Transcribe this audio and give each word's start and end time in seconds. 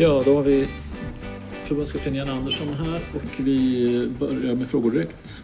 Ja, 0.00 0.22
då 0.24 0.36
har 0.36 0.42
vi 0.42 0.68
förbundskapten 1.64 2.14
Jan 2.14 2.28
Andersson 2.28 2.68
här 2.68 3.02
och 3.14 3.40
vi 3.40 4.10
börjar 4.18 4.54
med 4.54 4.70
frågor 4.70 4.90
direkt. 4.90 5.34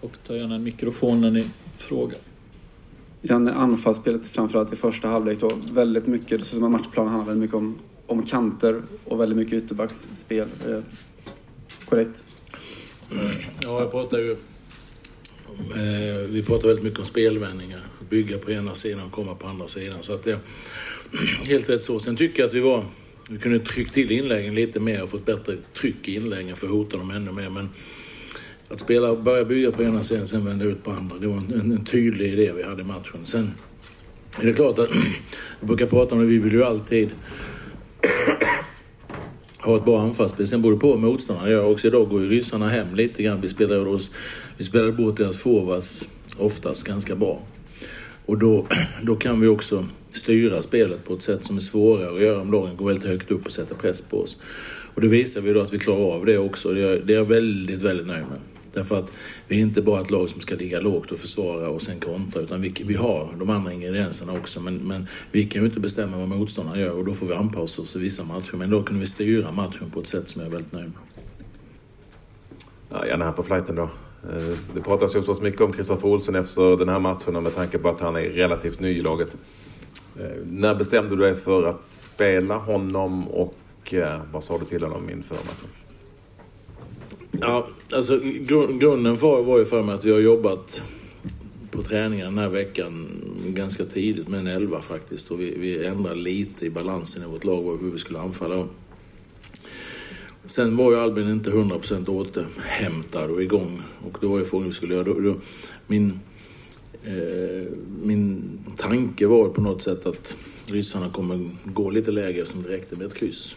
Och 0.00 0.12
ta 0.26 0.36
gärna 0.36 0.54
en 0.54 0.62
mikrofon 0.62 1.20
när 1.20 1.30
ni 1.30 1.44
frågar. 1.76 2.18
Janne, 3.22 3.52
anfallsspelet 3.52 4.28
framförallt 4.28 4.72
i 4.72 4.76
första 4.76 5.08
halvlek 5.08 5.40
då. 5.40 5.50
Väldigt 5.72 6.06
mycket, 6.06 6.38
det 6.40 6.44
ser 6.44 6.54
som 6.54 6.64
att 6.64 6.70
matchplanen 6.70 7.12
handlar 7.12 7.26
väldigt 7.34 7.42
mycket 7.42 7.56
om, 7.56 7.78
om 8.06 8.26
kanter 8.26 8.82
och 9.04 9.20
väldigt 9.20 9.38
mycket 9.38 9.64
ytterbacksspel. 9.64 10.48
Eh, 10.68 10.78
korrekt? 11.84 12.24
Ja, 13.62 13.80
jag 13.80 13.90
pratar 13.90 14.18
ju... 14.18 14.32
Eh, 15.74 16.28
vi 16.28 16.42
pratar 16.46 16.68
väldigt 16.68 16.84
mycket 16.84 16.98
om 16.98 17.04
spelvändningar. 17.04 17.80
Bygga 18.08 18.38
på 18.38 18.50
ena 18.50 18.74
sidan 18.74 19.06
och 19.06 19.12
komma 19.12 19.34
på 19.34 19.46
andra 19.46 19.66
sidan. 19.66 19.98
Så 20.00 20.12
att 20.12 20.22
det, 20.22 20.38
helt 21.46 21.68
rätt 21.68 21.82
så. 21.82 21.98
Sen 21.98 22.16
tycker 22.16 22.40
jag 22.40 22.48
att 22.48 22.54
vi 22.54 22.60
var... 22.60 22.84
Vi 23.30 23.38
kunde 23.38 23.58
tryckt 23.58 23.94
till 23.94 24.12
inläggen 24.12 24.54
lite 24.54 24.80
mer 24.80 25.02
och 25.02 25.08
fått 25.08 25.26
bättre 25.26 25.56
tryck 25.72 26.08
i 26.08 26.14
inläggen 26.14 26.56
för 26.56 26.66
att 26.66 26.72
hota 26.72 26.96
dem 26.96 27.10
ännu 27.10 27.32
mer. 27.32 27.50
Men 27.50 27.68
att 28.68 28.80
spela, 28.80 29.16
börja 29.16 29.44
bygga 29.44 29.72
på 29.72 29.82
ena 29.82 30.02
sidan, 30.02 30.26
sen 30.26 30.44
vända 30.44 30.64
ut 30.64 30.84
på 30.84 30.90
andra. 30.90 31.18
Det 31.18 31.26
var 31.26 31.36
en, 31.36 31.72
en, 31.72 31.84
tydlig 31.84 32.32
idé 32.32 32.52
vi 32.52 32.62
hade 32.62 32.82
i 32.82 32.84
matchen. 32.84 33.20
Sen 33.24 33.54
är 34.40 34.46
det 34.46 34.52
klart 34.52 34.78
att 34.78 34.90
jag 35.60 35.68
brukar 35.68 35.86
prata 35.86 36.14
om 36.14 36.20
det, 36.20 36.26
vi 36.26 36.38
vill 36.38 36.52
ju 36.52 36.64
alltid 36.64 37.10
ha 39.58 39.76
ett 39.76 39.84
bra 39.84 40.02
anfallsspel. 40.02 40.46
Sen 40.46 40.62
beror 40.62 40.72
det 40.72 40.80
på 40.80 40.96
motståndarna 40.96 41.50
gör 41.50 41.66
också. 41.66 41.86
Idag 41.86 42.08
går 42.08 42.22
ju 42.22 42.28
ryssarna 42.28 42.68
hem 42.68 42.94
lite 42.94 43.22
grann. 43.22 43.40
Vi 43.40 43.48
spelade, 43.48 43.98
vi 44.56 44.64
spelade 44.64 44.92
bort 44.92 45.16
deras 45.16 45.38
forwards 45.38 46.08
oftast 46.38 46.86
ganska 46.86 47.16
bra. 47.16 47.42
Och 48.26 48.38
då, 48.38 48.66
då 49.02 49.16
kan 49.16 49.40
vi 49.40 49.48
också 49.48 49.86
styra 50.06 50.62
spelet 50.62 51.04
på 51.04 51.14
ett 51.14 51.22
sätt 51.22 51.44
som 51.44 51.56
är 51.56 51.60
svårare 51.60 52.14
att 52.14 52.20
göra 52.20 52.40
om 52.40 52.52
lagen 52.52 52.76
går 52.76 52.86
väldigt 52.86 53.04
högt 53.04 53.30
upp 53.30 53.46
och 53.46 53.52
sätter 53.52 53.74
press 53.74 54.00
på 54.00 54.20
oss. 54.20 54.36
Och 54.94 55.00
det 55.00 55.08
visar 55.08 55.40
vi 55.40 55.52
då 55.52 55.60
att 55.60 55.72
vi 55.72 55.78
klarar 55.78 56.14
av 56.14 56.26
det 56.26 56.38
också. 56.38 56.72
Det 56.72 56.82
är, 56.82 57.02
det 57.04 57.12
är 57.12 57.16
jag 57.16 57.24
väldigt, 57.24 57.82
väldigt 57.82 58.06
nöjd 58.06 58.24
med. 58.30 58.38
Därför 58.72 58.98
att 58.98 59.12
vi 59.48 59.56
är 59.56 59.60
inte 59.60 59.82
bara 59.82 60.00
ett 60.00 60.10
lag 60.10 60.30
som 60.30 60.40
ska 60.40 60.54
ligga 60.54 60.80
lågt 60.80 61.12
och 61.12 61.18
försvara 61.18 61.68
och 61.68 61.82
sen 61.82 62.00
kontra. 62.00 62.42
Utan 62.42 62.60
vi, 62.60 62.74
vi 62.84 62.94
har 62.94 63.34
de 63.38 63.50
andra 63.50 63.72
ingredienserna 63.72 64.32
också. 64.32 64.60
Men, 64.60 64.76
men 64.76 65.06
vi 65.30 65.44
kan 65.44 65.62
ju 65.62 65.66
inte 65.66 65.80
bestämma 65.80 66.16
vad 66.16 66.28
motståndaren 66.28 66.80
gör 66.80 66.90
och 66.90 67.04
då 67.04 67.14
får 67.14 67.26
vi 67.26 67.34
anpassa 67.34 67.82
oss 67.82 67.96
i 67.96 67.98
vissa 67.98 68.24
matcher. 68.24 68.56
Men 68.56 68.70
då 68.70 68.82
kunde 68.82 69.00
vi 69.00 69.06
styra 69.06 69.52
matchen 69.52 69.90
på 69.90 70.00
ett 70.00 70.06
sätt 70.06 70.28
som 70.28 70.42
jag 70.42 70.48
är 70.48 70.52
väldigt 70.52 70.72
nöjd 70.72 70.86
med. 70.86 71.24
Ja, 72.90 73.06
gärna 73.06 73.24
här 73.24 73.32
på 73.32 73.42
flighten 73.42 73.76
då. 73.76 73.90
Eh, 74.30 74.56
det 74.74 74.80
pratas 74.80 75.16
ju 75.16 75.22
så 75.22 75.34
mycket 75.42 75.60
om 75.60 75.72
Kristoffer 75.72 76.08
Olsson 76.08 76.34
efter 76.34 76.76
den 76.76 76.88
här 76.88 76.98
matchen 76.98 77.36
och 77.36 77.42
med 77.42 77.54
tanke 77.54 77.78
på 77.78 77.88
att 77.88 78.00
han 78.00 78.16
är 78.16 78.20
relativt 78.20 78.80
ny 78.80 78.90
i 78.90 79.02
laget. 79.02 79.36
Eh, 80.18 80.26
när 80.50 80.74
bestämde 80.74 81.16
du 81.16 81.22
dig 81.22 81.34
för 81.34 81.62
att 81.62 81.88
spela 81.88 82.56
honom 82.56 83.28
och 83.28 83.94
eh, 83.94 84.20
vad 84.32 84.44
sa 84.44 84.58
du 84.58 84.64
till 84.64 84.82
honom 84.82 85.10
inför 85.10 85.34
matchen? 85.34 85.68
Ja, 87.30 87.66
alltså 87.92 88.18
grunden 88.78 89.16
för 89.16 89.42
var 89.42 89.58
ju 89.58 89.64
för 89.64 89.82
mig 89.82 89.94
att 89.94 90.04
vi 90.04 90.12
har 90.12 90.20
jobbat 90.20 90.82
på 91.70 91.82
träningen 91.82 92.26
den 92.26 92.38
här 92.38 92.48
veckan 92.48 93.08
ganska 93.46 93.84
tidigt 93.84 94.28
med 94.28 94.40
en 94.40 94.46
elva 94.46 94.80
faktiskt. 94.80 95.30
Och 95.30 95.40
vi, 95.40 95.58
vi 95.58 95.86
ändrade 95.86 96.20
lite 96.20 96.66
i 96.66 96.70
balansen 96.70 97.22
i 97.22 97.26
vårt 97.26 97.44
lag 97.44 97.66
och 97.66 97.78
hur 97.80 97.90
vi 97.90 97.98
skulle 97.98 98.18
anfalla. 98.18 98.66
Sen 100.46 100.76
var 100.76 100.90
ju 100.90 100.98
Albin 100.98 101.30
inte 101.30 101.50
100% 101.50 102.08
återhämtad 102.08 103.30
och 103.30 103.42
igång. 103.42 103.82
Och 104.06 104.18
då 104.20 104.28
var 104.28 104.38
ju 104.38 104.44
frågan 104.44 104.62
hur 104.62 104.70
vi 104.70 104.76
skulle 104.76 104.94
göra. 104.94 105.04
Då, 105.04 105.20
då, 105.20 105.34
min, 105.86 106.20
eh, 107.04 107.72
min 108.02 108.50
tanke 108.76 109.26
var 109.26 109.48
på 109.48 109.60
något 109.60 109.82
sätt 109.82 110.06
att 110.06 110.36
ryssarna 110.66 111.08
kommer 111.08 111.50
gå 111.64 111.90
lite 111.90 112.10
lägre 112.10 112.42
eftersom 112.42 112.62
det 112.62 112.68
räckte 112.68 112.96
med 112.96 113.06
ett 113.06 113.14
kryss. 113.14 113.56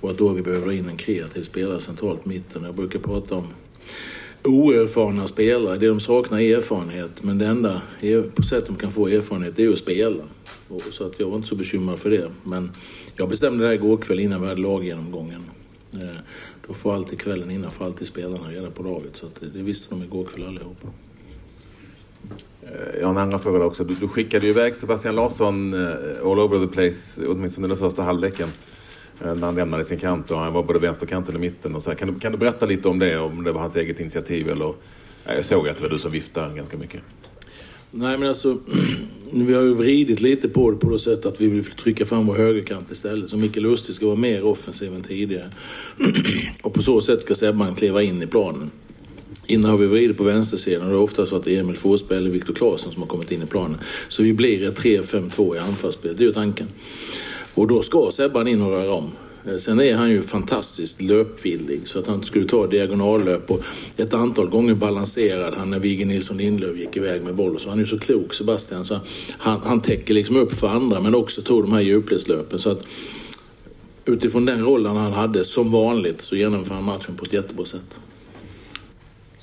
Och 0.00 0.10
att 0.10 0.18
då 0.18 0.28
vi 0.28 0.42
behöver 0.42 0.72
in 0.72 0.88
en 0.88 0.96
kreativ 0.96 1.42
spelare 1.42 1.80
centralt 1.80 2.24
mitten. 2.24 2.62
Jag 2.64 2.74
brukar 2.74 2.98
prata 2.98 3.34
om 3.34 3.46
oerfarna 4.44 5.26
spelare. 5.26 5.78
Det 5.78 5.86
de 5.86 6.00
saknar 6.00 6.40
är 6.40 6.56
erfarenhet. 6.56 7.22
Men 7.22 7.38
det 7.38 7.46
enda 7.46 7.82
på 8.34 8.42
sätt 8.42 8.66
de 8.66 8.76
kan 8.76 8.90
få 8.90 9.08
erfarenhet 9.08 9.58
är 9.58 9.62
ju 9.62 9.72
att 9.72 9.78
spela. 9.78 10.24
Så 10.90 11.06
att 11.06 11.20
jag 11.20 11.26
var 11.26 11.36
inte 11.36 11.48
så 11.48 11.54
bekymrad 11.54 11.98
för 11.98 12.10
det. 12.10 12.30
Men 12.44 12.70
jag 13.16 13.28
bestämde 13.28 13.64
det 13.64 13.68
här 13.68 13.74
igår 13.74 13.96
kväll 13.96 14.20
innan 14.20 14.40
vi 14.40 14.48
hade 14.48 14.60
laggenomgången. 14.60 15.40
Eh, 15.94 16.20
då 16.66 16.74
får 16.74 16.94
alltid 16.94 17.20
kvällen 17.20 17.50
innan 17.50 17.70
får 17.70 17.84
alltid 17.84 18.06
spelarna 18.06 18.48
reda 18.48 18.70
på 18.70 18.82
laget. 18.82 19.16
Så 19.16 19.26
det 19.40 19.62
visste 19.62 19.94
de 19.94 20.02
igår 20.02 20.24
kväll 20.24 20.46
allihopa. 20.46 20.88
Eh, 22.62 23.00
jag 23.00 23.06
har 23.06 23.10
en 23.12 23.18
andra 23.18 23.38
fråga 23.38 23.64
också. 23.64 23.84
Du, 23.84 23.94
du 23.94 24.08
skickade 24.08 24.44
ju 24.44 24.50
iväg 24.50 24.76
Sebastian 24.76 25.14
Larsson 25.14 25.74
eh, 25.74 25.90
all 26.24 26.38
over 26.38 26.66
the 26.66 26.72
place, 26.72 27.26
åtminstone 27.26 27.68
den 27.68 27.76
första 27.76 28.02
halvleken. 28.02 28.48
När 29.22 29.46
han 29.46 29.54
lämnade 29.54 29.84
sin 29.84 29.98
kant 29.98 30.30
och 30.30 30.38
han 30.38 30.52
var 30.52 30.62
både 30.62 30.78
vänsterkanten 30.78 31.34
och 31.34 31.40
mitten. 31.40 31.74
Och 31.74 31.82
så 31.82 31.94
kan, 31.94 32.08
du, 32.08 32.20
kan 32.20 32.32
du 32.32 32.38
berätta 32.38 32.66
lite 32.66 32.88
om 32.88 32.98
det? 32.98 33.18
Om 33.18 33.44
det 33.44 33.52
var 33.52 33.60
hans 33.60 33.76
eget 33.76 34.00
initiativ 34.00 34.48
eller? 34.48 34.74
Jag 35.24 35.44
såg 35.44 35.68
att 35.68 35.76
det 35.76 35.82
var 35.82 35.90
du 35.90 35.98
som 35.98 36.12
viftade 36.12 36.56
ganska 36.56 36.76
mycket. 36.76 37.02
Nej 37.90 38.18
men 38.18 38.28
alltså, 38.28 38.58
vi 39.32 39.54
har 39.54 39.62
ju 39.62 39.74
vridit 39.74 40.20
lite 40.20 40.48
på 40.48 40.70
det 40.70 40.76
på 40.76 40.90
det 40.90 40.98
sättet 40.98 41.26
att 41.26 41.40
vi 41.40 41.46
vill 41.46 41.64
trycka 41.64 42.04
fram 42.04 42.26
vår 42.26 42.34
högerkant 42.34 42.90
istället. 42.90 43.30
Så 43.30 43.36
Mikael 43.36 43.62
Lustig 43.62 43.94
ska 43.94 44.06
vara 44.06 44.16
mer 44.16 44.44
offensiv 44.44 44.94
än 44.94 45.02
tidigare. 45.02 45.50
Och 46.62 46.74
på 46.74 46.82
så 46.82 47.00
sätt 47.00 47.22
ska 47.22 47.34
Sebban 47.34 47.74
kliva 47.74 48.02
in 48.02 48.22
i 48.22 48.26
planen. 48.26 48.70
Innan 49.46 49.70
har 49.70 49.78
vi 49.78 49.86
vridit 49.86 50.16
på 50.16 50.24
vänstersidan 50.24 50.82
och 50.82 50.88
det 50.88 50.94
är 50.94 51.02
ofta 51.02 51.26
så 51.26 51.36
att 51.36 51.44
det 51.44 51.56
är 51.56 51.60
Emil 51.60 51.76
Forsberg 51.76 52.18
eller 52.18 52.30
Viktor 52.30 52.54
Claesson 52.54 52.92
som 52.92 53.02
har 53.02 53.08
kommit 53.08 53.32
in 53.32 53.42
i 53.42 53.46
planen. 53.46 53.78
Så 54.08 54.22
vi 54.22 54.32
blir 54.32 54.68
ett 54.68 54.78
3-5-2 54.78 55.56
i 55.56 55.58
anfallsspelet, 55.58 56.18
det 56.18 56.24
är 56.24 56.26
ju 56.26 56.32
tanken. 56.32 56.66
Och 57.54 57.68
då 57.68 57.82
ska 57.82 58.10
Sebban 58.12 58.48
in 58.48 58.62
och 58.62 58.70
röra 58.70 58.94
om. 58.94 59.10
Eh, 59.46 59.56
sen 59.56 59.80
är 59.80 59.94
han 59.94 60.10
ju 60.10 60.22
fantastiskt 60.22 61.00
löpvillig 61.00 61.80
så 61.84 61.98
att 61.98 62.06
han 62.06 62.22
skulle 62.22 62.48
ta 62.48 62.66
diagonallöp 62.66 63.50
och 63.50 63.60
ett 63.96 64.14
antal 64.14 64.48
gånger 64.48 64.74
balanserade 64.74 65.56
han 65.56 65.70
när 65.70 65.78
Vigge 65.78 66.04
Nilsson 66.04 66.36
Lindlöf 66.36 66.76
gick 66.76 66.96
iväg 66.96 67.22
med 67.22 67.34
boll. 67.34 67.60
Så 67.60 67.68
han 67.68 67.78
är 67.78 67.82
ju 67.82 67.88
så 67.88 67.98
klok 67.98 68.34
Sebastian 68.34 68.84
så 68.84 69.00
han, 69.38 69.60
han 69.64 69.80
täcker 69.80 70.14
liksom 70.14 70.36
upp 70.36 70.54
för 70.54 70.68
andra 70.68 71.00
men 71.00 71.14
också 71.14 71.42
tog 71.42 71.64
de 71.64 71.72
här 71.72 71.80
djupledslöpen. 71.80 72.58
Så 72.58 72.70
att 72.70 72.82
utifrån 74.04 74.44
den 74.44 74.64
rollen 74.64 74.96
han 74.96 75.12
hade 75.12 75.44
som 75.44 75.72
vanligt 75.72 76.20
så 76.20 76.36
genomför 76.36 76.74
han 76.74 76.84
matchen 76.84 77.16
på 77.16 77.24
ett 77.24 77.32
jättebra 77.32 77.64
sätt. 77.64 77.98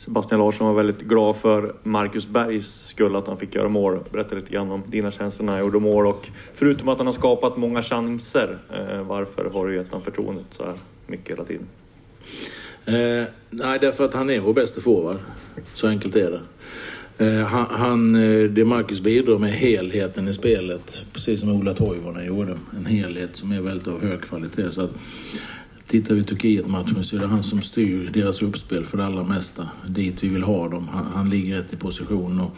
Sebastian 0.08 0.40
Larsson 0.40 0.68
var 0.68 0.74
väldigt 0.74 1.02
glad 1.02 1.36
för 1.36 1.74
Marcus 1.84 2.28
Bergs 2.28 2.88
skull 2.88 3.16
att 3.16 3.28
han 3.28 3.38
fick 3.38 3.56
göra 3.56 3.70
mål. 3.70 4.00
Berätta 4.12 4.36
lite 4.36 4.52
grann 4.52 4.72
om 4.72 4.84
dina 4.88 5.12
känslor 5.12 5.46
när 5.46 5.54
han 5.54 5.62
gjorde 5.62 5.80
mål 5.80 6.08
och 6.08 6.28
förutom 6.54 6.90
att 6.90 6.98
han 6.98 7.08
har 7.08 7.14
skapat 7.14 7.58
många 7.58 7.84
chanser, 7.84 8.58
eh, 8.74 9.02
varför 9.02 9.50
har 9.50 9.68
du 9.68 9.76
gett 9.76 9.88
honom 9.90 10.02
förtroendet 10.02 10.46
så 10.52 10.64
här 10.64 10.74
mycket 11.08 11.32
hela 11.32 11.44
tiden? 11.44 11.66
Eh, 12.86 13.28
nej, 13.50 13.80
därför 13.82 14.06
att 14.06 14.14
han 14.14 14.30
är 14.30 14.40
vår 14.40 14.54
bästa 14.54 14.82
forward. 14.82 15.18
Så 15.74 15.88
enkelt 15.88 16.16
är 16.16 16.32
det. 16.32 16.42
Eh, 17.26 17.46
han, 17.46 17.68
han, 17.70 18.16
eh, 18.16 18.50
det 18.50 18.66
Marcus 18.66 19.02
bidrar 19.02 19.40
med 19.40 19.52
helheten 19.52 20.28
i 20.28 20.34
spelet, 20.34 21.06
precis 21.14 21.40
som 21.40 21.50
Ola 21.50 21.74
Toivonen 21.74 22.26
gjorde. 22.26 22.58
En 22.78 22.86
helhet 22.86 23.36
som 23.36 23.52
är 23.52 23.62
väldigt 23.62 23.88
av 23.88 24.02
hög 24.02 24.22
kvalitet. 24.22 24.72
Så 24.72 24.82
att, 24.82 24.92
Tittar 25.88 26.16
vi 26.16 26.24
Turkiet-matchen 26.24 27.04
så 27.04 27.16
är 27.16 27.20
det 27.20 27.28
han 27.28 27.44
som 27.44 27.62
styr 27.62 28.10
deras 28.14 28.42
uppspel 28.42 28.86
för 28.86 28.98
det 28.98 29.06
allra 29.06 29.24
mesta. 29.24 29.70
Dit 29.88 30.24
vi 30.24 30.28
vill 30.28 30.44
ha 30.44 30.70
dem. 30.70 30.88
Han, 30.88 31.06
han 31.14 31.30
ligger 31.30 31.56
rätt 31.56 31.74
i 31.74 31.78
position. 31.78 32.40
Och 32.40 32.58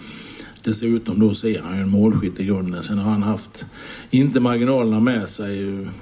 dessutom 0.63 1.19
då 1.19 1.33
så 1.33 1.47
är 1.47 1.61
han 1.61 1.77
ju 1.77 1.81
en 1.81 1.89
målskytt 1.89 2.39
i 2.39 2.45
grunden. 2.45 2.83
Sen 2.83 2.97
har 2.97 3.11
han 3.11 3.23
haft, 3.23 3.65
inte 4.09 4.39
marginalerna 4.39 4.99
med 4.99 5.29
sig 5.29 5.61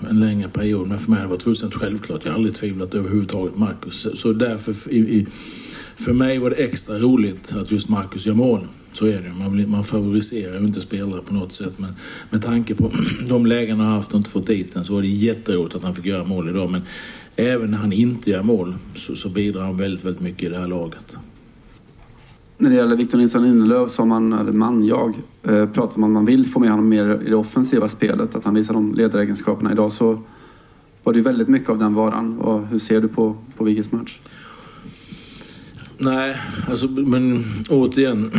en 0.10 0.20
längre 0.20 0.50
period, 0.50 0.88
men 0.88 1.00
för 1.00 1.12
mig 1.12 1.20
har 1.20 1.26
det 1.26 1.30
varit 1.30 1.44
fullständigt 1.44 1.80
självklart. 1.80 2.22
Jag 2.24 2.32
har 2.32 2.36
aldrig 2.36 2.56
tvivlat 2.56 2.94
överhuvudtaget 2.94 3.58
Marcus. 3.58 4.08
Så 4.14 4.34
därför, 4.34 4.92
i, 4.94 4.98
i, 4.98 5.28
för 5.98 6.14
mig 6.14 6.40
var 6.40 6.50
det 6.50 6.56
extra 6.56 7.00
roligt 7.00 7.56
att 7.62 7.72
just 7.72 7.90
Marcus 7.90 8.28
gör 8.28 8.34
mål. 8.34 8.68
Så 8.92 9.06
är 9.06 9.22
det. 9.22 9.34
Man, 9.40 9.72
man 9.72 9.84
favoriserar 9.84 10.60
ju 10.60 10.66
inte 10.66 10.82
spelare 10.82 11.22
på 11.22 11.34
något 11.34 11.52
sätt. 11.52 11.80
Men 11.80 11.90
med 12.30 12.42
tanke 12.42 12.76
på 12.76 12.92
de 13.30 13.46
lägen 13.46 13.80
han 13.80 13.94
haft 13.94 14.12
och 14.12 14.18
inte 14.18 14.30
fått 14.30 14.48
dit 14.48 14.74
den 14.74 14.84
så 14.84 14.94
var 14.94 15.02
det 15.02 15.08
jätteroligt 15.08 15.76
att 15.76 15.84
han 15.84 15.96
fick 15.96 16.06
göra 16.06 16.24
mål 16.24 16.50
idag. 16.50 16.72
Men 16.72 16.82
även 17.36 17.72
när 17.72 17.78
han 17.78 17.92
inte 17.92 18.30
gör 18.30 18.44
mål 18.44 18.76
så, 18.96 19.16
så 19.16 19.30
bidrar 19.30 19.62
han 19.62 19.78
väldigt, 19.78 20.06
väldigt 20.06 20.22
mycket 20.22 20.44
i 20.44 20.50
det 20.50 20.58
här 20.58 20.68
laget. 20.68 21.18
När 22.58 22.70
det 22.70 22.76
gäller 22.76 22.96
Victor 22.96 23.18
Nilsson 23.18 23.44
Lindelöf 23.44 23.98
har 23.98 24.06
man, 24.06 24.34
eller 24.34 24.52
man, 24.52 24.86
jag, 24.86 25.14
eh, 25.44 25.70
om 25.76 26.04
att 26.04 26.10
man 26.12 26.26
vill 26.26 26.48
få 26.48 26.60
med 26.60 26.70
honom 26.70 26.90
mer 26.90 27.22
i 27.26 27.30
det 27.30 27.36
offensiva 27.36 27.88
spelet, 27.88 28.36
att 28.36 28.44
han 28.44 28.54
visar 28.54 28.74
de 28.74 28.96
ledaregenskaperna 28.96 29.72
idag 29.72 29.92
så 29.92 30.22
var 31.04 31.14
det 31.14 31.20
ju 31.20 31.24
väldigt 31.24 31.48
mycket 31.48 31.70
av 31.70 31.78
den 31.78 31.94
varan. 31.94 32.40
Och 32.40 32.68
hur 32.68 32.80
ser 32.80 33.02
du 33.02 33.08
på, 33.08 33.36
på 33.58 33.64
Vigges 33.64 33.92
match? 33.92 34.20
Nej, 35.98 36.38
alltså 36.68 36.88
men 36.88 37.46
återigen. 37.70 38.32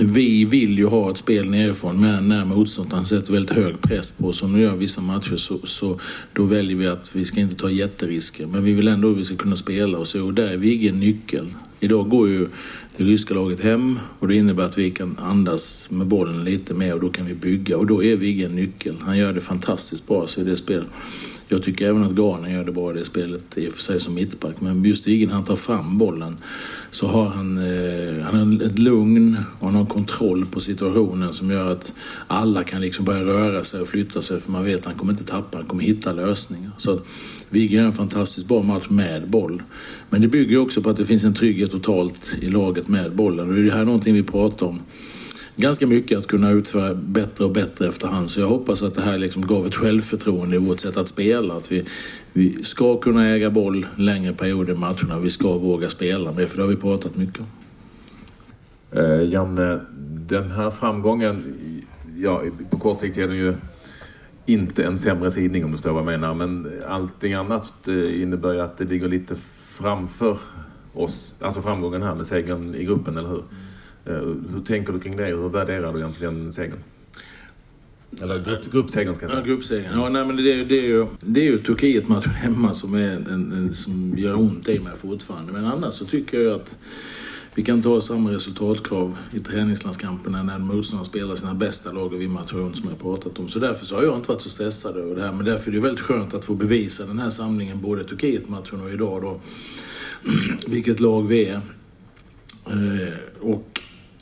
vi 0.00 0.44
vill 0.44 0.78
ju 0.78 0.86
ha 0.86 1.10
ett 1.10 1.18
spel 1.18 1.50
nerifrån 1.50 2.00
men 2.00 2.28
när 2.28 2.44
motståndaren 2.44 3.06
sätter 3.06 3.32
väldigt 3.32 3.56
hög 3.56 3.80
press 3.80 4.10
på 4.10 4.26
oss 4.26 4.38
som 4.38 4.52
de 4.52 4.60
gör 4.60 4.76
vissa 4.76 5.00
matcher 5.00 5.36
så, 5.36 5.58
så 5.64 6.00
då 6.32 6.44
väljer 6.44 6.76
vi 6.76 6.86
att 6.86 7.16
vi 7.16 7.24
ska 7.24 7.40
inte 7.40 7.54
ta 7.54 7.70
jätterisker. 7.70 8.46
Men 8.46 8.64
vi 8.64 8.72
vill 8.72 8.88
ändå 8.88 9.10
att 9.10 9.16
vi 9.16 9.24
ska 9.24 9.36
kunna 9.36 9.56
spela 9.56 9.98
och 9.98 10.08
så 10.08 10.26
och 10.26 10.34
där 10.34 10.48
är 10.48 10.56
Vigge 10.56 10.92
nyckeln. 10.92 11.54
Idag 11.84 12.08
går 12.08 12.28
ju 12.28 12.48
det 12.96 13.04
ryska 13.04 13.34
laget 13.34 13.60
hem 13.60 13.98
och 14.18 14.28
det 14.28 14.34
innebär 14.34 14.64
att 14.64 14.78
vi 14.78 14.90
kan 14.90 15.16
andas 15.18 15.90
med 15.90 16.06
bollen 16.06 16.44
lite 16.44 16.74
mer 16.74 16.94
och 16.94 17.00
då 17.00 17.10
kan 17.10 17.26
vi 17.26 17.34
bygga 17.34 17.76
och 17.76 17.86
då 17.86 18.04
är 18.04 18.16
Vigge 18.16 18.46
en 18.46 18.56
nyckel. 18.56 18.96
Han 19.00 19.18
gör 19.18 19.32
det 19.32 19.40
fantastiskt 19.40 20.06
bra 20.06 20.26
så 20.26 20.40
i 20.40 20.44
det 20.44 20.56
spelet. 20.56 20.86
Jag 21.48 21.62
tycker 21.62 21.88
även 21.88 22.04
att 22.04 22.12
Garner 22.12 22.48
gör 22.48 22.64
det 22.64 22.72
bra 22.72 22.90
i 22.90 22.94
det 22.94 23.04
spelet 23.04 23.58
i 23.58 23.68
och 23.68 23.72
för 23.72 23.82
sig 23.82 24.00
som 24.00 24.14
mittback 24.14 24.60
men 24.60 24.84
just 24.84 25.08
Viggen 25.08 25.30
han 25.30 25.44
tar 25.44 25.56
fram 25.56 25.98
bollen 25.98 26.36
så 26.90 27.06
har 27.06 27.28
han, 27.28 27.58
eh, 27.58 28.24
han 28.24 28.58
har 28.58 28.66
ett 28.66 28.78
lugn 28.78 29.36
och 29.58 29.66
han 29.66 29.74
har 29.74 29.86
kontroll 29.86 30.46
på 30.46 30.60
situationen 30.60 31.32
som 31.32 31.50
gör 31.50 31.72
att 31.72 31.94
alla 32.26 32.64
kan 32.64 32.80
liksom 32.80 33.04
börja 33.04 33.24
röra 33.24 33.64
sig 33.64 33.80
och 33.80 33.88
flytta 33.88 34.22
sig 34.22 34.40
för 34.40 34.52
man 34.52 34.64
vet 34.64 34.78
att 34.78 34.84
han 34.84 34.94
kommer 34.94 35.12
inte 35.12 35.24
tappa, 35.24 35.58
han 35.58 35.66
kommer 35.66 35.84
hitta 35.84 36.12
lösningar. 36.12 36.70
Så 36.78 37.00
Vigge 37.50 37.76
gör 37.76 37.84
en 37.84 37.92
fantastiskt 37.92 38.48
bra 38.48 38.62
match 38.62 38.86
med 38.88 39.30
boll. 39.30 39.62
Men 40.10 40.20
det 40.20 40.28
bygger 40.28 40.58
också 40.58 40.82
på 40.82 40.90
att 40.90 40.96
det 40.96 41.04
finns 41.04 41.24
en 41.24 41.34
trygghet 41.34 41.71
totalt 41.72 42.30
i 42.40 42.46
laget 42.46 42.88
med 42.88 43.12
bollen 43.12 43.48
och 43.48 43.54
det 43.54 43.60
är 43.60 43.64
det 43.64 43.72
här 43.72 43.84
någonting 43.84 44.14
vi 44.14 44.22
pratar 44.22 44.66
om 44.66 44.80
ganska 45.56 45.86
mycket 45.86 46.18
att 46.18 46.26
kunna 46.26 46.50
utföra 46.50 46.94
bättre 46.94 47.44
och 47.44 47.50
bättre 47.50 47.88
efterhand. 47.88 48.30
Så 48.30 48.40
jag 48.40 48.48
hoppas 48.48 48.82
att 48.82 48.94
det 48.94 49.02
här 49.02 49.18
liksom 49.18 49.46
gav 49.46 49.66
ett 49.66 49.74
självförtroende 49.74 50.56
i 50.56 50.58
vårt 50.58 50.80
sätt 50.80 50.96
att 50.96 51.08
spela. 51.08 51.54
Att 51.54 51.72
vi, 51.72 51.84
vi 52.32 52.64
ska 52.64 52.96
kunna 52.96 53.28
äga 53.28 53.50
boll 53.50 53.86
längre 53.96 54.32
perioder 54.32 54.72
i 54.72 54.76
matcherna. 54.76 55.18
Vi 55.18 55.30
ska 55.30 55.58
våga 55.58 55.88
spela 55.88 56.32
med, 56.32 56.48
för 56.48 56.56
det 56.56 56.62
har 56.62 56.70
vi 56.70 56.76
pratat 56.76 57.16
mycket 57.16 57.40
om. 57.40 57.46
Eh, 58.98 59.28
Janne, 59.28 59.80
den 60.28 60.50
här 60.50 60.70
framgången, 60.70 61.44
ja, 62.16 62.42
på 62.70 62.78
kort 62.78 63.00
sikt 63.00 63.18
är 63.18 63.28
den 63.28 63.36
ju 63.36 63.54
inte 64.46 64.84
en 64.84 64.98
sämre 64.98 65.30
sidning 65.30 65.64
om 65.64 65.70
du 65.70 65.76
förstår 65.76 65.92
vad 65.92 66.00
jag 66.00 66.20
menar. 66.20 66.34
Men 66.34 66.72
allting 66.88 67.32
annat 67.32 67.88
eh, 67.88 68.22
innebär 68.22 68.52
ju 68.52 68.60
att 68.60 68.78
det 68.78 68.84
ligger 68.84 69.08
lite 69.08 69.34
framför 69.64 70.38
oss. 70.94 71.34
Alltså 71.40 71.62
framgången 71.62 72.02
här 72.02 72.14
med 72.14 72.26
segern 72.26 72.74
i 72.74 72.84
gruppen, 72.84 73.16
eller 73.16 73.28
hur? 73.28 73.42
Eh, 74.04 74.34
hur 74.52 74.62
tänker 74.66 74.92
du 74.92 75.00
kring 75.00 75.16
det? 75.16 75.24
Hur 75.24 75.48
värderar 75.48 75.92
du 75.92 75.98
egentligen 75.98 76.52
segern? 76.52 76.78
Eller 78.20 78.38
grupp, 78.38 78.72
gruppsegern 78.72 79.14
ska 79.14 79.24
jag 79.24 79.30
säga. 79.30 79.42
Ja, 79.42 79.46
gruppsegern. 79.46 79.90
Ja, 79.94 80.08
nej, 80.08 80.24
men 80.24 80.36
det, 80.36 80.52
är, 80.52 80.64
det 80.64 80.78
är 80.78 80.82
ju, 80.82 81.06
det 81.20 81.40
är 81.40 81.44
ju 81.44 81.58
Turkiet-matchen 81.62 82.32
hemma 82.34 82.74
som, 82.74 82.94
är 82.94 83.10
en, 83.10 83.52
en, 83.52 83.74
som 83.74 84.18
gör 84.18 84.34
ont 84.34 84.68
i 84.68 84.78
mig 84.78 84.92
fortfarande. 84.96 85.52
Men 85.52 85.64
annars 85.64 85.94
så 85.94 86.04
tycker 86.06 86.40
jag 86.40 86.54
att 86.54 86.76
vi 87.54 87.62
kan 87.62 87.82
ta 87.82 88.00
samma 88.00 88.30
resultatkrav 88.30 89.18
i 89.30 89.40
träningslandskamperna 89.40 90.42
när 90.42 90.58
motståndarna 90.58 91.04
spelar 91.04 91.36
sina 91.36 91.54
bästa 91.54 91.92
lag 91.92 92.12
och 92.12 92.20
vi 92.20 92.28
matcher 92.28 92.54
runt 92.54 92.76
som 92.76 92.88
jag 92.88 92.98
pratat 92.98 93.38
om. 93.38 93.48
Så 93.48 93.58
därför 93.58 93.86
så 93.86 93.96
har 93.96 94.02
jag 94.02 94.16
inte 94.16 94.28
varit 94.28 94.40
så 94.40 94.50
stressad 94.50 94.96
över 94.96 95.14
det 95.14 95.22
här. 95.22 95.32
Men 95.32 95.44
därför 95.44 95.70
är 95.70 95.74
det 95.74 95.80
väldigt 95.80 96.00
skönt 96.00 96.34
att 96.34 96.44
få 96.44 96.54
bevisa 96.54 97.06
den 97.06 97.18
här 97.18 97.30
samlingen 97.30 97.80
både 97.80 98.04
Turkiet-matchen 98.04 98.80
och 98.80 98.90
idag 98.90 99.22
då. 99.22 99.40
Vilket 100.66 101.00
lag 101.00 101.22
vi 101.28 101.44
är. 101.44 101.60
Eh, 102.66 103.14
och 103.40 103.80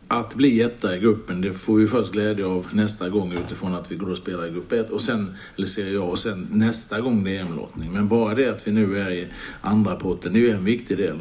att 0.09 0.35
bli 0.35 0.61
etta 0.61 0.97
i 0.97 1.01
gruppen, 1.01 1.41
det 1.41 1.53
får 1.53 1.77
vi 1.77 1.87
först 1.87 2.13
glädje 2.13 2.47
av 2.47 2.67
nästa 2.73 3.09
gång 3.09 3.33
utifrån 3.33 3.75
att 3.75 3.93
vi 3.93 3.97
går 3.97 4.11
och 4.11 4.17
spelar 4.17 4.47
i 4.47 4.51
grupp 4.51 4.73
1, 4.73 4.91
och 4.91 5.01
sen, 5.01 5.35
eller 5.57 5.67
Serie 5.67 6.01
A, 6.01 6.03
och 6.03 6.19
sen 6.19 6.49
nästa 6.51 7.01
gång 7.01 7.25
det 7.25 7.37
är 7.37 7.41
EM-lottning. 7.41 7.93
Men 7.93 8.09
bara 8.09 8.35
det 8.35 8.49
att 8.49 8.67
vi 8.67 8.73
nu 8.73 8.99
är 8.99 9.11
i 9.11 9.29
andra 9.61 9.97
potten, 9.97 10.33
det 10.33 10.39
är 10.39 10.41
ju 10.41 10.51
en 10.51 10.65
viktig 10.65 10.97
del. 10.97 11.19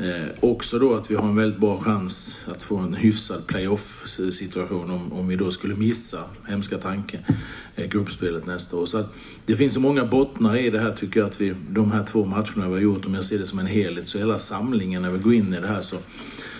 Eh, 0.00 0.28
också 0.40 0.78
då 0.78 0.94
att 0.94 1.10
vi 1.10 1.14
har 1.14 1.28
en 1.28 1.36
väldigt 1.36 1.60
bra 1.60 1.80
chans 1.80 2.40
att 2.46 2.62
få 2.62 2.76
en 2.76 2.94
hyfsad 2.94 3.46
playoff-situation 3.46 4.90
om, 4.90 5.12
om 5.12 5.28
vi 5.28 5.36
då 5.36 5.50
skulle 5.50 5.74
missa, 5.74 6.24
hemska 6.48 6.78
tanke, 6.78 7.20
eh, 7.76 7.88
gruppspelet 7.88 8.46
nästa 8.46 8.76
år. 8.76 8.86
Så 8.86 8.98
att 8.98 9.14
det 9.46 9.56
finns 9.56 9.74
så 9.74 9.80
många 9.80 10.04
bottnar 10.04 10.56
i 10.56 10.70
det 10.70 10.80
här 10.80 10.92
tycker 10.92 11.20
jag 11.20 11.28
att 11.28 11.40
vi, 11.40 11.54
de 11.70 11.92
här 11.92 12.04
två 12.04 12.24
matcherna 12.24 12.68
vi 12.68 12.72
har 12.72 12.78
gjort, 12.78 13.06
om 13.06 13.14
jag 13.14 13.24
ser 13.24 13.38
det 13.38 13.46
som 13.46 13.58
en 13.58 13.66
helhet, 13.66 14.06
så 14.06 14.18
hela 14.18 14.38
samlingen 14.38 15.02
när 15.02 15.10
vi 15.10 15.18
går 15.18 15.34
in 15.34 15.54
i 15.54 15.60
det 15.60 15.68
här 15.68 15.80
så 15.80 15.96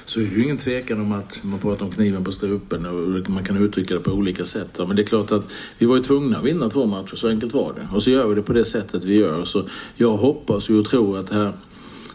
så 0.09 0.21
är 0.21 0.25
det 0.25 0.35
ju 0.35 0.43
ingen 0.43 0.57
tvekan 0.57 1.01
om 1.01 1.13
att 1.13 1.41
man 1.43 1.59
pratar 1.59 1.85
om 1.85 1.91
kniven 1.91 2.25
på 2.25 2.33
strupen 2.33 2.87
och 2.87 3.31
man 3.31 3.45
kan 3.45 3.57
uttrycka 3.57 3.95
det 3.95 4.01
på 4.01 4.11
olika 4.11 4.45
sätt. 4.45 4.79
Men 4.79 4.97
det 4.97 5.03
är 5.03 5.07
klart 5.07 5.33
att 5.33 5.45
vi 5.79 5.87
var 5.87 5.97
ju 5.97 6.03
tvungna 6.03 6.39
att 6.39 6.45
vinna 6.45 6.71
två 6.71 6.87
matcher, 6.87 7.17
så 7.17 7.29
enkelt 7.29 7.55
var 7.55 7.73
det. 7.73 7.89
Och 7.97 8.03
så 8.03 8.11
gör 8.11 8.27
vi 8.29 8.35
det 8.35 8.43
på 8.43 8.53
det 8.53 8.65
sättet 8.65 9.05
vi 9.05 9.15
gör. 9.15 9.45
Så 9.45 9.65
jag 9.97 10.17
hoppas 10.17 10.71
och 10.71 10.85
tror 10.89 11.19
att 11.19 11.27
det 11.27 11.35
här 11.35 11.53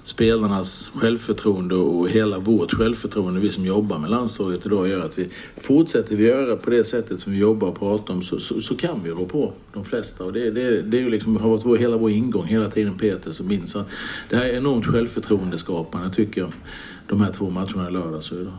spelarnas 0.03 0.91
självförtroende 0.95 1.75
och 1.75 2.09
hela 2.09 2.39
vårt 2.39 2.73
självförtroende, 2.73 3.39
vi 3.39 3.49
som 3.49 3.65
jobbar 3.65 3.97
med 3.97 4.09
landslaget 4.09 4.65
idag, 4.65 4.87
gör 4.87 4.99
att 4.99 5.19
vi 5.19 5.29
fortsätter 5.57 6.15
vi 6.15 6.25
göra 6.25 6.55
på 6.55 6.69
det 6.69 6.83
sättet 6.83 7.19
som 7.19 7.33
vi 7.33 7.39
jobbar 7.39 7.67
och 7.67 7.79
pratar 7.79 8.13
om 8.13 8.21
så, 8.21 8.39
så, 8.39 8.61
så 8.61 8.75
kan 8.75 9.03
vi 9.03 9.09
rå 9.09 9.25
på 9.25 9.53
de 9.73 9.85
flesta. 9.85 10.23
Och 10.23 10.33
det, 10.33 10.51
det, 10.51 10.81
det 10.81 10.97
är 10.97 11.01
ju 11.01 11.09
liksom, 11.09 11.37
har 11.37 11.49
varit 11.49 11.65
vår, 11.65 11.77
hela 11.77 11.97
vår 11.97 12.11
ingång 12.11 12.45
hela 12.45 12.69
tiden, 12.69 12.97
Peter, 12.97 13.31
som 13.31 13.47
minns. 13.47 13.77
Det 14.29 14.35
här 14.35 14.45
är 14.45 14.57
enormt 14.57 14.85
självförtroendeskapande 14.85 16.15
tycker 16.15 16.41
jag, 16.41 16.51
de 17.07 17.21
här 17.21 17.31
två 17.31 17.49
matcherna 17.49 17.89
i 17.89 17.91
lördags 17.91 18.31
och 18.31 18.37
idag. 18.41 18.53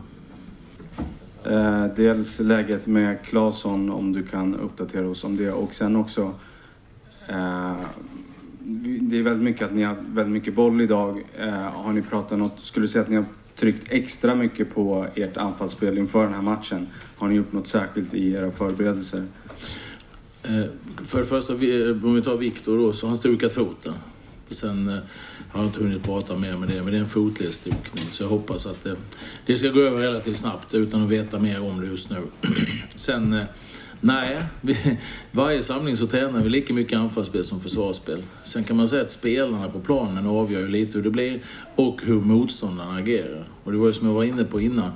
Eh, 1.43 1.85
dels 1.95 2.39
läget 2.39 2.87
med 2.87 3.23
Claesson, 3.23 3.89
om 3.89 4.13
du 4.13 4.23
kan 4.23 4.55
uppdatera 4.55 5.09
oss 5.09 5.23
om 5.23 5.37
det. 5.37 5.51
Och 5.51 5.73
sen 5.73 5.95
också 5.95 6.33
eh, 7.27 7.75
det 9.01 9.17
är 9.17 9.23
väldigt 9.23 9.43
mycket 9.43 9.61
att 9.61 9.73
ni 9.73 9.83
har 9.83 9.95
väldigt 10.07 10.33
mycket 10.33 10.55
boll 10.55 10.81
idag. 10.81 11.23
Eh, 11.37 11.49
har 11.51 11.93
ni 11.93 12.01
pratat 12.01 12.39
något, 12.39 12.59
skulle 12.63 12.83
du 12.83 12.87
säga 12.87 13.03
att 13.03 13.09
ni 13.09 13.15
har 13.15 13.25
tryckt 13.55 13.87
extra 13.89 14.35
mycket 14.35 14.75
på 14.75 15.07
ert 15.15 15.37
anfallsspel 15.37 15.97
inför 15.97 16.23
den 16.23 16.33
här 16.33 16.41
matchen? 16.41 16.87
Har 17.15 17.27
ni 17.27 17.35
gjort 17.35 17.53
något 17.53 17.67
särskilt 17.67 18.13
i 18.13 18.31
era 18.31 18.51
förberedelser? 18.51 19.23
Eh, 20.43 20.65
för 21.03 21.19
det 21.19 21.25
första, 21.25 21.53
eh, 21.53 22.05
om 22.05 22.15
vi 22.15 22.21
tar 22.21 22.37
Viktor 22.37 22.77
då, 22.77 22.93
så 22.93 23.05
har 23.05 23.09
han 23.09 23.17
stukat 23.17 23.53
foten. 23.53 23.93
Sen 24.49 24.87
eh, 24.89 24.97
har 25.49 25.61
jag 25.61 25.69
inte 25.69 25.83
hunnit 25.83 26.03
prata 26.03 26.35
mer 26.35 26.57
med 26.57 26.69
det, 26.69 26.81
men 26.81 26.85
det 26.85 26.97
är 26.97 27.01
en 27.01 27.09
fotledsstukning. 27.09 28.05
Så 28.11 28.23
jag 28.23 28.29
hoppas 28.29 28.65
att 28.65 28.83
det, 28.83 28.95
det 29.45 29.57
ska 29.57 29.69
gå 29.69 29.79
över 29.79 29.99
relativt 29.99 30.37
snabbt 30.37 30.73
utan 30.73 31.03
att 31.03 31.09
veta 31.09 31.39
mer 31.39 31.61
om 31.61 31.81
det 31.81 31.87
just 31.87 32.09
nu. 32.09 32.17
Sen 32.95 33.33
eh, 33.33 33.45
Nej, 34.05 34.41
vi, 34.61 34.97
varje 35.31 35.63
samling 35.63 35.97
så 35.97 36.07
tränar 36.07 36.43
vi 36.43 36.49
lika 36.49 36.73
mycket 36.73 36.99
anfallsspel 36.99 37.43
som 37.43 37.61
försvarsspel. 37.61 38.23
Sen 38.43 38.63
kan 38.63 38.77
man 38.77 38.87
säga 38.87 39.01
att 39.01 39.11
spelarna 39.11 39.67
på 39.67 39.79
planen 39.79 40.27
avgör 40.27 40.59
ju 40.59 40.67
lite 40.67 40.97
hur 40.97 41.03
det 41.03 41.09
blir 41.09 41.39
och 41.75 42.01
hur 42.03 42.21
motståndarna 42.21 42.95
agerar. 42.95 43.47
Och 43.63 43.71
det 43.71 43.77
var 43.77 43.87
ju 43.87 43.93
som 43.93 44.07
jag 44.07 44.13
var 44.13 44.23
inne 44.23 44.43
på 44.43 44.61
innan. 44.61 44.91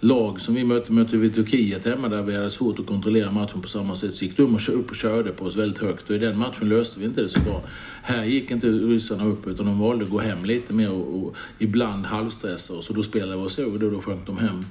Lag 0.00 0.40
som 0.40 0.54
vi 0.54 0.64
mötte, 0.64 0.92
mötte 0.92 1.16
vi 1.16 1.30
Turkiet 1.30 1.84
hemma 1.86 2.08
där 2.08 2.22
vi 2.22 2.34
hade 2.34 2.50
svårt 2.50 2.78
att 2.78 2.86
kontrollera 2.86 3.30
matchen 3.30 3.60
på 3.60 3.68
samma 3.68 3.94
sätt. 3.94 4.14
Så 4.14 4.24
gick 4.24 4.36
de 4.36 4.58
upp 4.72 4.90
och 4.90 4.96
körde 4.96 5.32
på 5.32 5.44
oss 5.44 5.56
väldigt 5.56 5.82
högt 5.82 6.10
och 6.10 6.16
i 6.16 6.18
den 6.18 6.38
matchen 6.38 6.68
löste 6.68 7.00
vi 7.00 7.06
inte 7.06 7.22
det 7.22 7.28
så 7.28 7.40
bra. 7.40 7.62
Här 8.02 8.24
gick 8.24 8.50
inte 8.50 8.66
ryssarna 8.66 9.26
upp 9.26 9.46
utan 9.46 9.66
de 9.66 9.80
valde 9.80 10.04
att 10.04 10.10
gå 10.10 10.18
hem 10.18 10.44
lite 10.44 10.72
mer 10.72 10.92
och, 10.92 11.22
och 11.22 11.36
ibland 11.58 12.06
halvstressa 12.06 12.74
oss 12.74 12.90
och 12.90 12.96
då 12.96 13.02
spelade 13.02 13.36
vi 13.36 13.42
oss 13.42 13.58
över 13.58 13.84
och 13.84 13.92
då 13.92 14.00
sjönk 14.00 14.26
de 14.26 14.38
hem. 14.38 14.64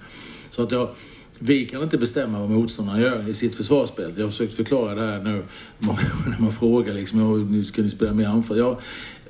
Så 0.49 0.63
att 0.63 0.71
jag 0.71 0.89
vi 1.39 1.65
kan 1.65 1.83
inte 1.83 1.97
bestämma 1.97 2.39
vad 2.39 2.49
motståndarna 2.49 3.01
gör 3.01 3.29
i 3.29 3.33
sitt 3.33 3.55
försvarsspel. 3.55 4.13
Jag 4.15 4.23
har 4.23 4.29
försökt 4.29 4.53
förklara 4.53 4.95
det 4.95 5.11
här 5.11 5.23
nu 5.23 5.43
många 5.79 5.99
när 6.27 6.41
man 6.41 6.51
frågar 6.51 6.93
liksom, 6.93 7.51
nu 7.51 7.63
ska 7.63 7.81
ni 7.81 7.89
spela 7.89 8.13
mer 8.13 8.27
anfall? 8.27 8.57
Ja, 8.57 8.79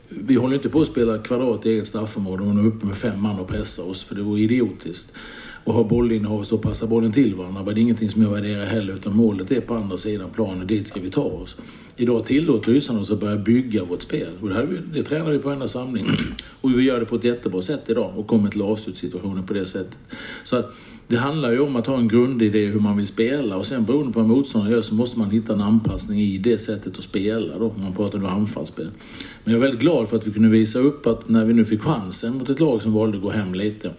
vi 0.09 0.35
håller 0.35 0.55
inte 0.55 0.69
på 0.69 0.81
att 0.81 0.87
spela 0.87 1.17
kvadrat 1.17 1.65
i 1.65 1.69
eget 1.69 1.87
straffområde 1.87 2.43
och 2.43 2.49
är 2.49 2.67
uppe 2.67 2.85
med 2.85 2.97
fem 2.97 3.21
man 3.21 3.39
och 3.39 3.47
pressar 3.47 3.89
oss, 3.89 4.03
för 4.03 4.15
det 4.15 4.21
vore 4.21 4.41
idiotiskt. 4.41 5.13
Och 5.63 5.73
ha 5.73 5.83
bollinnehav 5.83 6.39
och 6.39 6.45
stå 6.45 6.55
och 6.55 6.61
passa 6.61 6.87
bollen 6.87 7.11
till 7.11 7.35
varandra, 7.35 7.63
men 7.63 7.75
det 7.75 7.79
är 7.79 7.81
ingenting 7.81 8.09
som 8.09 8.21
jag 8.21 8.29
värderar 8.29 8.65
heller, 8.65 8.93
utan 8.93 9.15
målet 9.15 9.51
är 9.51 9.61
på 9.61 9.75
andra 9.75 9.97
sidan 9.97 10.29
planen, 10.35 10.67
dit 10.67 10.87
ska 10.87 10.99
vi 10.99 11.09
ta 11.09 11.21
oss. 11.21 11.57
Idag 11.95 12.25
tillåter 12.25 12.71
ryssarna 12.71 12.99
oss 12.99 13.11
att 13.11 13.19
börja 13.19 13.37
bygga 13.37 13.83
vårt 13.83 14.01
spel. 14.01 14.31
Och 14.41 14.49
det, 14.49 14.55
här, 14.55 14.81
det 14.93 15.03
tränar 15.03 15.31
vi 15.31 15.39
på 15.39 15.47
varenda 15.47 15.67
samling. 15.67 16.05
Och 16.61 16.79
vi 16.79 16.83
gör 16.83 16.99
det 16.99 17.05
på 17.05 17.15
ett 17.15 17.23
jättebra 17.23 17.61
sätt 17.61 17.83
idag 17.87 18.13
och 18.17 18.27
kommer 18.27 18.49
till 18.49 18.61
avslutssituationen 18.61 19.45
på 19.45 19.53
det 19.53 19.65
sättet. 19.65 19.97
Så 20.43 20.55
att, 20.55 20.75
det 21.07 21.17
handlar 21.17 21.51
ju 21.51 21.59
om 21.59 21.75
att 21.75 21.87
ha 21.87 21.97
en 21.97 22.07
grundidé 22.07 22.65
hur 22.65 22.79
man 22.79 22.97
vill 22.97 23.07
spela 23.07 23.57
och 23.57 23.65
sen 23.65 23.85
beroende 23.85 24.13
på 24.13 24.19
vad 24.19 24.29
motståndaren 24.29 24.73
gör 24.73 24.81
så 24.81 24.95
måste 24.95 25.19
man 25.19 25.29
hitta 25.29 25.53
en 25.53 25.61
anpassning 25.61 26.19
i 26.19 26.37
det 26.37 26.57
sättet 26.57 26.97
att 26.97 27.03
spela 27.03 27.57
då, 27.57 27.65
om 27.65 27.83
man 27.83 27.95
pratar 27.95 28.17
om 28.17 28.25
anfallsspel. 28.25 28.89
Men 29.43 29.53
jag 29.53 29.57
är 29.57 29.61
väldigt 29.61 29.81
glad 29.81 30.09
för 30.09 30.17
att 30.17 30.27
vi 30.27 30.31
kunde 30.33 30.49
visa 30.49 30.79
upp 30.79 31.07
att 31.07 31.29
när 31.29 31.45
vi 31.45 31.53
nu 31.53 31.65
fick 31.65 31.81
chansen 31.81 32.37
mot 32.37 32.49
ett 32.49 32.59
lag 32.59 32.81
som 32.81 32.93
valde 32.93 33.17
att 33.17 33.23
gå 33.23 33.29
hem 33.29 33.55
lite 33.55 33.91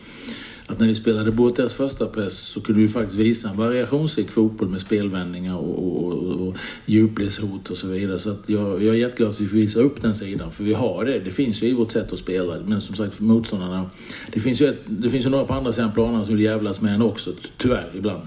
att 0.66 0.80
när 0.80 0.86
vi 0.86 0.94
spelade 0.94 1.30
Boteas 1.30 1.74
första 1.74 2.06
press 2.06 2.38
så 2.38 2.60
kunde 2.60 2.80
vi 2.80 2.88
faktiskt 2.88 3.18
visa 3.18 3.48
en 3.48 3.56
variationsrik 3.56 4.30
fotboll 4.30 4.68
med 4.68 4.80
spelvändningar 4.80 5.56
och, 5.56 6.04
och, 6.04 6.48
och 6.48 6.56
djupledshot 6.84 7.70
och 7.70 7.76
så 7.76 7.88
vidare. 7.88 8.18
Så 8.18 8.30
att 8.30 8.48
jag, 8.48 8.82
jag 8.82 8.94
är 8.94 8.98
jätteglad 8.98 9.30
att 9.30 9.40
vi 9.40 9.46
får 9.46 9.56
visa 9.56 9.80
upp 9.80 10.02
den 10.02 10.14
sidan, 10.14 10.50
för 10.50 10.64
vi 10.64 10.74
har 10.74 11.04
det. 11.04 11.20
Det 11.20 11.30
finns 11.30 11.62
ju 11.62 11.66
i 11.66 11.74
vårt 11.74 11.90
sätt 11.90 12.12
att 12.12 12.18
spela. 12.18 12.56
Men 12.66 12.80
som 12.80 12.96
sagt, 12.96 13.20
motståndarna... 13.20 13.90
Det 14.32 14.40
finns 14.40 14.60
ju, 14.60 14.66
ett, 14.66 14.82
det 14.86 15.10
finns 15.10 15.26
ju 15.26 15.30
några 15.30 15.44
på 15.44 15.54
andra 15.54 15.72
sidan 15.72 15.92
planen 15.92 16.26
som 16.26 16.34
vill 16.34 16.44
jävlas 16.44 16.80
med 16.80 16.94
en 16.94 17.02
också, 17.02 17.32
tyvärr, 17.56 17.90
ibland. 17.94 18.22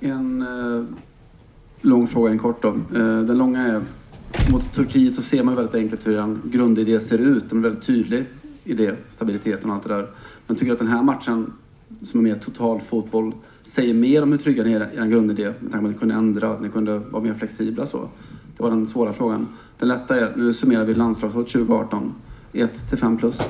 En 0.00 0.42
eh, 0.42 0.84
lång 1.80 2.06
fråga, 2.06 2.32
en 2.32 2.38
kort 2.38 2.62
då. 2.62 2.68
Eh, 2.68 3.20
den 3.20 3.38
långa 3.38 3.66
är, 3.66 3.82
mot 4.52 4.72
Turkiet 4.72 5.14
så 5.14 5.22
ser 5.22 5.42
man 5.42 5.56
väldigt 5.56 5.74
enkelt 5.74 6.06
hur 6.06 6.18
en 6.18 6.42
grundidé 6.44 7.00
ser 7.00 7.18
ut. 7.18 7.50
Den 7.50 7.58
är 7.58 7.62
väldigt 7.62 7.86
tydlig 7.86 8.24
i 8.64 8.74
det, 8.74 8.96
stabiliteten 9.08 9.70
och 9.70 9.76
allt 9.76 9.82
det 9.82 9.94
där. 9.94 10.10
Men 10.46 10.56
tycker 10.56 10.72
att 10.72 10.78
den 10.78 10.88
här 10.88 11.02
matchen 11.02 11.52
som 12.02 12.20
är 12.20 12.24
mer 12.24 12.34
total 12.34 12.80
fotboll 12.80 13.34
säger 13.64 13.94
mer 13.94 14.22
om 14.22 14.32
hur 14.32 14.38
trygga 14.38 14.64
ni 14.64 14.72
är 14.72 14.92
i 14.94 14.96
er 14.96 15.06
grundidé 15.06 15.52
med 15.60 15.72
tanke 15.72 15.78
på 15.78 15.86
att 15.86 15.92
ni 15.92 15.98
kunde 15.98 16.14
ändra, 16.14 16.50
att 16.50 16.62
ni 16.62 16.68
kunde 16.68 16.98
vara 16.98 17.22
mer 17.22 17.34
flexibla 17.34 17.86
så. 17.86 18.08
Det 18.56 18.62
var 18.62 18.70
den 18.70 18.86
svåra 18.86 19.12
frågan. 19.12 19.48
Den 19.78 19.88
lätta 19.88 20.16
är, 20.16 20.32
nu 20.36 20.52
summerar 20.52 20.84
vi 20.84 20.94
landslagsåret 20.94 21.48
2018, 21.48 22.14
1 22.52 22.88
till 22.88 22.98
5 22.98 23.16
plus. 23.16 23.40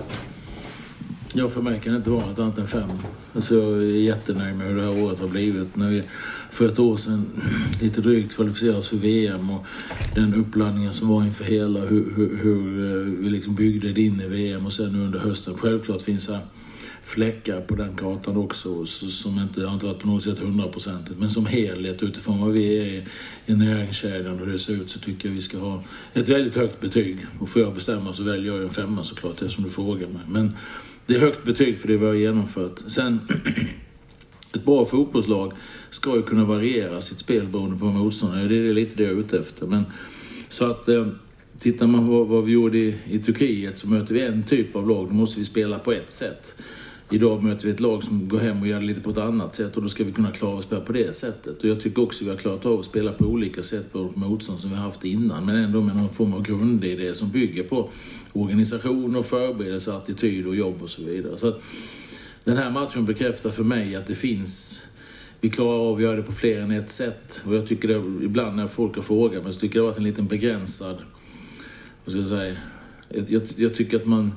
Ja, 1.35 1.49
för 1.49 1.63
mig 1.63 1.81
kan 1.81 1.93
det 1.93 1.97
inte 1.97 2.11
vara 2.11 2.27
något 2.27 2.39
annat 2.39 2.59
än 2.59 2.67
fem. 2.67 2.91
Alltså, 3.35 3.55
jag 3.55 3.73
är 3.73 3.83
jättenöjd 3.83 4.57
med 4.57 4.67
hur 4.67 4.77
det 4.77 4.83
här 4.83 5.03
året 5.03 5.21
har 5.21 5.29
blivit. 5.29 5.77
När 5.77 5.91
vi 5.91 6.03
för 6.51 6.67
ett 6.67 6.79
år 6.79 6.97
sedan 6.97 7.31
lite 7.81 8.01
drygt 8.01 8.37
kvalificerade 8.37 8.79
oss 8.79 8.89
för 8.89 8.97
VM 8.97 9.51
och 9.51 9.67
den 10.15 10.35
uppladdningen 10.35 10.95
som 10.95 11.09
var 11.09 11.23
inför 11.23 11.45
hela, 11.45 11.81
hur, 11.81 12.15
hur, 12.17 12.37
hur 12.37 12.85
eh, 12.85 13.23
vi 13.23 13.31
liksom 13.31 13.55
byggde 13.55 13.93
det 13.93 14.01
in 14.01 14.21
i 14.21 14.29
VM 14.29 14.67
och 14.67 14.73
sen 14.73 14.93
nu 14.93 15.05
under 15.05 15.19
hösten. 15.19 15.55
Självklart 15.55 16.03
finns 16.03 16.27
det 16.27 16.39
fläckar 17.03 17.61
på 17.61 17.75
den 17.75 17.97
kartan 17.97 18.37
också 18.37 18.87
som 18.87 19.39
inte 19.39 19.67
har 19.67 19.75
inte 19.75 19.87
varit 19.87 19.99
på 19.99 20.09
något 20.09 20.25
sätt 20.25 20.39
hundraprocentigt. 20.39 21.21
Men 21.21 21.31
som 21.31 21.47
helhet 21.47 22.03
utifrån 22.03 22.41
vad 22.41 22.53
vi 22.53 22.79
är 22.79 23.09
i 23.47 23.55
näringskedjan 23.55 24.41
och 24.41 24.47
hur 24.47 24.53
det 24.53 24.59
ser 24.59 24.73
ut 24.73 24.91
så 24.91 24.99
tycker 24.99 25.29
jag 25.29 25.35
vi 25.35 25.43
ska 25.43 25.59
ha 25.59 25.83
ett 26.13 26.29
väldigt 26.29 26.57
högt 26.57 26.81
betyg. 26.81 27.19
Och 27.41 27.49
får 27.49 27.63
jag 27.63 27.75
bestämma 27.75 28.13
så 28.13 28.23
väljer 28.23 28.53
jag 28.53 28.63
en 28.63 28.71
femma 28.71 29.05
såklart, 29.05 29.37
det 29.39 29.49
som 29.49 29.65
du 29.65 29.71
frågar 29.71 30.09
mig. 30.09 30.23
Men 30.29 30.57
det 31.07 31.15
är 31.15 31.19
högt 31.19 31.45
betyg 31.45 31.79
för 31.79 31.89
det 31.89 31.97
vi 31.97 32.07
har 32.07 32.15
genomfört. 32.15 32.81
Sen, 32.87 33.21
ett 34.55 34.65
bra 34.65 34.85
fotbollslag 34.85 35.53
ska 35.91 36.17
ju 36.17 36.23
kunna 36.23 36.45
variera 36.45 37.01
sitt 37.01 37.19
spel 37.19 37.49
beroende 37.49 37.77
på 37.77 37.85
motståndare. 37.85 38.49
Det 38.49 38.69
är 38.69 38.73
lite 38.73 38.97
det 38.97 39.03
jag 39.03 39.13
är 39.13 39.17
ute 39.17 39.39
efter. 39.39 39.67
Men, 39.67 39.85
så 40.49 40.71
att 40.71 40.89
eh, 40.89 41.07
tittar 41.59 41.87
man 41.87 42.07
på 42.07 42.25
vad 42.25 42.45
vi 42.45 42.53
gjorde 42.53 42.79
i, 42.79 42.95
i 43.11 43.19
Turkiet 43.19 43.79
så 43.79 43.89
möter 43.89 44.15
vi 44.15 44.23
en 44.23 44.43
typ 44.43 44.77
av 44.77 44.89
lag. 44.89 45.09
Då 45.09 45.15
måste 45.15 45.39
vi 45.39 45.45
spela 45.45 45.79
på 45.79 45.93
ett 45.93 46.11
sätt. 46.11 46.63
Idag 47.13 47.43
möter 47.43 47.67
vi 47.67 47.73
ett 47.73 47.81
lag 47.81 48.03
som 48.03 48.29
går 48.29 48.39
hem 48.39 48.61
och 48.61 48.67
gör 48.67 48.81
det 48.81 48.87
lite 48.87 49.01
på 49.01 49.11
ett 49.11 49.19
annat 49.19 49.55
sätt 49.55 49.77
och 49.77 49.83
då 49.83 49.89
ska 49.89 50.05
vi 50.05 50.13
kunna 50.13 50.31
klara 50.31 50.59
att 50.59 50.65
spela 50.65 50.81
på 50.81 50.93
det 50.93 51.17
sättet. 51.17 51.63
Och 51.63 51.69
jag 51.69 51.81
tycker 51.81 52.03
också 52.03 52.25
att 52.25 52.27
vi 52.27 52.31
har 52.31 52.39
klarat 52.39 52.67
av 52.67 52.79
att 52.79 52.85
spela 52.85 53.13
på 53.13 53.25
olika 53.25 53.63
sätt 53.63 53.93
på 53.93 54.13
motstånd 54.15 54.61
som 54.61 54.71
vi 54.71 54.77
har 54.77 54.83
haft 54.83 55.05
innan. 55.05 55.47
Men 55.47 55.57
ändå 55.57 55.81
med 55.81 55.97
någon 55.97 56.09
form 56.09 56.35
av 56.35 56.43
grundidé 56.43 57.15
som 57.15 57.31
bygger 57.31 57.63
på 57.63 57.91
organisation 58.33 59.17
och 59.17 59.27
förberedelse, 59.27 59.93
attityd 59.93 60.47
och 60.47 60.57
jobb 60.57 60.83
och 60.83 60.91
så 60.91 61.03
vidare. 61.03 61.39
Så 61.39 61.55
den 62.45 62.57
här 62.57 62.71
matchen 62.71 63.05
bekräftar 63.05 63.51
för 63.51 63.65
mig 63.65 63.97
att 63.97 64.07
det 64.07 64.15
finns 64.15 64.83
vi 65.41 65.51
klarar 65.51 65.79
av 65.79 65.97
att 65.97 66.03
göra 66.03 66.17
det 66.17 66.23
på 66.23 66.33
fler 66.33 66.59
än 66.59 66.71
ett 66.71 66.91
sätt. 66.91 67.43
Och 67.47 67.55
jag 67.55 67.67
tycker 67.67 67.89
det, 67.89 68.25
ibland 68.25 68.57
när 68.57 68.67
folk 68.67 68.95
har 68.95 69.03
frågat 69.03 69.45
mig 69.45 69.53
så 69.53 69.61
tycker 69.61 69.79
jag 69.79 69.85
det 69.85 69.87
har 69.87 69.93
varit 69.93 69.99
en 69.99 70.05
liten 70.05 70.27
begränsad... 70.27 70.97
Vad 72.05 72.13
ska 72.13 72.19
jag 72.19 72.29
säga? 72.29 72.57
Jag, 73.09 73.31
jag, 73.31 73.43
jag 73.57 73.75
tycker 73.75 73.97
att 73.97 74.07
man 74.07 74.33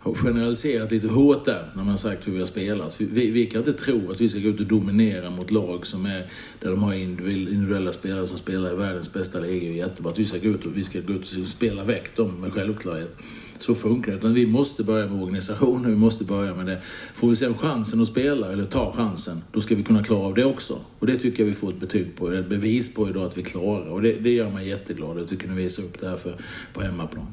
har 0.00 0.14
generaliserat 0.14 0.90
lite 0.90 1.08
hårt 1.08 1.44
där 1.44 1.70
när 1.74 1.84
man 1.84 1.98
sagt 1.98 2.26
hur 2.26 2.32
vi 2.32 2.38
har 2.38 2.46
spelat. 2.46 3.00
Vi, 3.00 3.30
vi, 3.30 3.46
kan 3.46 3.58
inte 3.58 3.72
tro 3.72 4.10
att 4.10 4.20
vi 4.20 4.28
ska 4.28 4.40
gå 4.40 4.48
ut 4.48 4.60
och 4.60 4.66
dominera 4.66 5.30
mot 5.30 5.50
lag 5.50 5.86
som 5.86 6.06
är, 6.06 6.30
där 6.60 6.70
de 6.70 6.82
har 6.82 6.94
individuella 6.94 7.92
spelare 7.92 8.26
som 8.26 8.38
spelar 8.38 8.72
i 8.72 8.76
världens 8.76 9.12
bästa 9.12 9.40
liga. 9.40 9.72
Jättebra 9.72 10.12
att 10.12 10.18
vi 10.18 10.24
ska 10.24 10.38
gå 10.38 10.48
ut 10.48 10.64
och, 10.64 10.76
vi 10.76 10.84
ska 10.84 11.00
gå 11.00 11.12
ut 11.12 11.36
och 11.40 11.48
spela 11.48 11.84
väck 11.84 12.16
dem 12.16 12.40
med 12.40 12.52
självklarhet. 12.52 13.16
Så 13.58 13.74
funkar 13.74 14.12
det. 14.12 14.18
Utan 14.18 14.34
vi 14.34 14.46
måste 14.46 14.84
börja 14.84 15.06
med 15.06 15.22
organisationen, 15.22 15.90
vi 15.90 15.96
måste 15.96 16.24
börja 16.24 16.54
med 16.54 16.66
det. 16.66 16.82
Får 17.14 17.28
vi 17.28 17.36
sen 17.36 17.54
chansen 17.54 18.00
att 18.00 18.08
spela, 18.08 18.52
eller 18.52 18.64
ta 18.64 18.92
chansen, 18.92 19.42
då 19.52 19.60
ska 19.60 19.74
vi 19.74 19.82
kunna 19.82 20.04
klara 20.04 20.26
av 20.26 20.34
det 20.34 20.44
också. 20.44 20.80
Och 20.98 21.06
det 21.06 21.18
tycker 21.18 21.42
jag 21.42 21.48
vi 21.48 21.54
får 21.54 21.70
ett 21.70 21.80
betyg 21.80 22.16
på, 22.16 22.32
ett 22.32 22.48
bevis 22.48 22.94
på 22.94 23.08
idag 23.08 23.26
att 23.26 23.38
vi 23.38 23.42
klarar. 23.42 23.88
Och 23.88 24.02
det, 24.02 24.12
det 24.12 24.30
gör 24.30 24.50
mig 24.50 24.68
jätteglad 24.68 25.18
att 25.18 25.32
vi 25.32 25.36
kunde 25.36 25.56
visa 25.56 25.82
upp 25.82 26.00
det 26.00 26.08
här 26.08 26.16
för, 26.16 26.36
på 26.72 26.82
hemmaplan. 26.82 27.26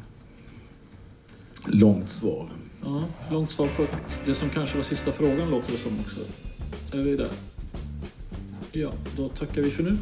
Långt 1.68 2.12
svar. 2.12 2.48
Ja, 2.84 3.04
långt 3.32 3.52
svar 3.52 3.68
på 3.68 3.86
det 4.26 4.36
som 4.36 4.50
kanske 4.50 4.76
var 4.76 4.84
sista 4.84 5.12
frågan 5.12 5.50
låter 5.50 5.72
det 5.72 5.78
som 5.78 6.00
också. 6.00 6.20
Är 6.98 7.02
vi 7.02 7.16
där? 7.16 7.30
Ja, 8.72 8.92
då 9.18 9.30
tackar 9.30 9.62
vi 9.62 9.72
för 9.72 9.84
nu. 9.84 9.98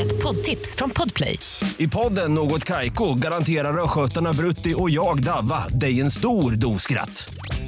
Ett 0.00 0.22
poddtips 0.22 0.76
från 0.76 0.90
Podplay. 0.90 1.38
I 1.78 1.88
podden 1.88 2.34
Något 2.34 2.64
Kaiko 2.64 3.14
garanterar 3.14 3.84
östgötarna 3.84 4.32
Brutti 4.32 4.74
och 4.76 4.90
jag, 4.90 5.22
Davva, 5.22 5.68
dig 5.68 6.00
en 6.00 6.10
stor 6.10 6.52
dos 6.52 6.82
skratt. 6.82 7.28